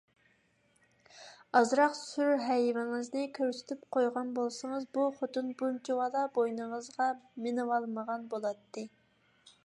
ئازراق 1.57 1.97
سۈر-ھەيۋىڭىزنى 1.97 3.25
كۆرسىتىپ 3.37 3.83
قويغان 3.97 4.31
بولسىڭىز، 4.39 4.87
بۇ 4.99 5.05
خوتۇن 5.17 5.51
بۇنچىۋالا 5.59 6.23
بوينىڭىزغا 6.39 7.11
مىنىۋالمىغان 7.45 8.25
بولاتتى. 8.33 8.87